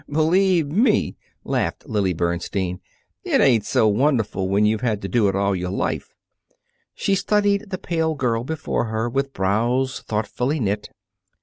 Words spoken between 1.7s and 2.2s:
Lily